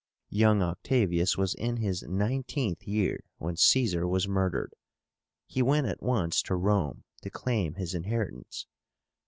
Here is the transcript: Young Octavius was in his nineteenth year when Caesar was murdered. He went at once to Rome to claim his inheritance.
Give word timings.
Young 0.31 0.63
Octavius 0.63 1.37
was 1.37 1.53
in 1.53 1.77
his 1.77 2.01
nineteenth 2.01 2.87
year 2.87 3.23
when 3.37 3.55
Caesar 3.55 4.07
was 4.07 4.27
murdered. 4.27 4.73
He 5.45 5.61
went 5.61 5.85
at 5.85 6.01
once 6.01 6.41
to 6.41 6.55
Rome 6.55 7.03
to 7.21 7.29
claim 7.29 7.75
his 7.75 7.93
inheritance. 7.93 8.65